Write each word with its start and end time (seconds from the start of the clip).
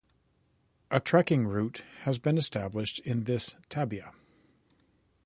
A 0.89 0.99
trekking 0.99 1.45
route 1.45 1.83
has 2.05 2.17
been 2.17 2.35
established 2.35 2.97
in 2.97 3.25
this 3.25 3.53
"tabia". 3.69 4.13